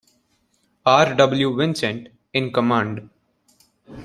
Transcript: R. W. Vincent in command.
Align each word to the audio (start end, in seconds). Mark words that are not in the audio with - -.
R. 0.87 1.13
W. 1.13 1.55
Vincent 1.55 2.07
in 2.33 2.51
command. 2.51 3.07